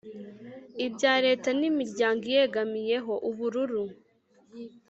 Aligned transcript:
ibya 0.85 1.13
leta 1.25 1.49
n’imiryango 1.59 2.21
iyegamiyeho=ubururu 2.31 3.83